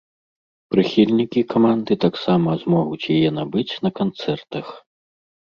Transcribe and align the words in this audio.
Прыхільнікі 0.75 1.43
каманды 1.53 1.97
таксама 2.07 2.57
змогуць 2.63 3.11
яе 3.19 3.29
набыць 3.37 3.69
на 3.87 3.95
канцэртах. 4.03 4.75